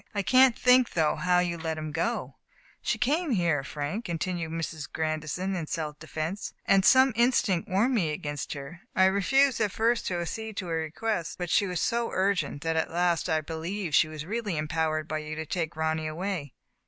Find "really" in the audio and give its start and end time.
14.25-14.57